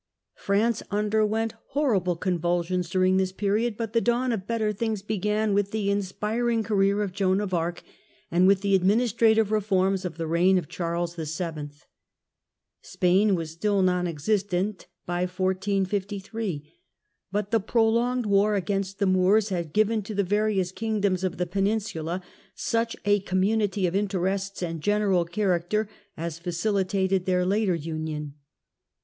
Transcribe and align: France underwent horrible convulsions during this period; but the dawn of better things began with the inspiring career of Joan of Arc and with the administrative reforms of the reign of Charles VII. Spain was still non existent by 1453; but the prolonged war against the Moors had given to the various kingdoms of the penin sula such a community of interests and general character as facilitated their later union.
France 0.33 0.81
underwent 0.89 1.53
horrible 1.73 2.15
convulsions 2.15 2.89
during 2.89 3.17
this 3.17 3.31
period; 3.31 3.77
but 3.77 3.93
the 3.93 4.01
dawn 4.01 4.31
of 4.31 4.47
better 4.47 4.73
things 4.73 5.03
began 5.03 5.53
with 5.53 5.69
the 5.69 5.91
inspiring 5.91 6.63
career 6.63 7.03
of 7.03 7.11
Joan 7.11 7.39
of 7.39 7.53
Arc 7.53 7.83
and 8.31 8.47
with 8.47 8.61
the 8.61 8.73
administrative 8.73 9.51
reforms 9.51 10.03
of 10.03 10.17
the 10.17 10.25
reign 10.25 10.57
of 10.57 10.67
Charles 10.67 11.15
VII. 11.17 11.69
Spain 12.81 13.35
was 13.35 13.51
still 13.51 13.83
non 13.83 14.07
existent 14.07 14.87
by 15.05 15.19
1453; 15.27 16.73
but 17.31 17.51
the 17.51 17.59
prolonged 17.59 18.25
war 18.25 18.55
against 18.55 18.97
the 18.97 19.05
Moors 19.05 19.49
had 19.49 19.71
given 19.71 20.01
to 20.01 20.15
the 20.15 20.23
various 20.23 20.71
kingdoms 20.71 21.23
of 21.23 21.37
the 21.37 21.45
penin 21.45 21.79
sula 21.79 22.23
such 22.55 22.95
a 23.05 23.19
community 23.19 23.85
of 23.85 23.95
interests 23.95 24.63
and 24.63 24.81
general 24.81 25.25
character 25.25 25.87
as 26.17 26.39
facilitated 26.39 27.25
their 27.27 27.45
later 27.45 27.75
union. 27.75 28.33